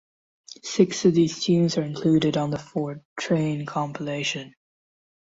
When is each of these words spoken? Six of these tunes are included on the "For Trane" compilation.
Six 0.63 1.05
of 1.05 1.13
these 1.13 1.43
tunes 1.43 1.77
are 1.77 1.83
included 1.83 2.35
on 2.35 2.49
the 2.49 2.57
"For 2.57 3.03
Trane" 3.19 3.67
compilation. 3.67 4.55